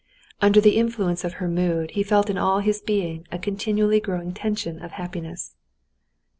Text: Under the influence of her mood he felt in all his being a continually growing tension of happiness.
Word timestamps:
Under 0.41 0.59
the 0.59 0.77
influence 0.77 1.23
of 1.23 1.33
her 1.33 1.47
mood 1.47 1.91
he 1.91 2.01
felt 2.01 2.31
in 2.31 2.35
all 2.35 2.61
his 2.61 2.81
being 2.81 3.27
a 3.31 3.37
continually 3.37 3.99
growing 3.99 4.33
tension 4.33 4.81
of 4.81 4.93
happiness. 4.93 5.53